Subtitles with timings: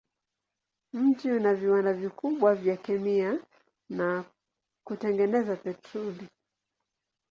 [0.93, 3.39] Mji una viwanda vikubwa vya kemia
[3.89, 4.25] na
[4.83, 6.27] kutengeneza petroli.